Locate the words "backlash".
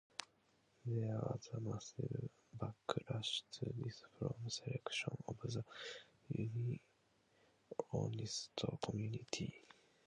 2.57-3.43